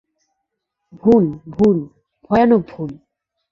ভুল, 1.03 1.25
ভুল, 1.55 1.77
ভয়ানক 2.25 2.61
ভুল! 2.67 2.91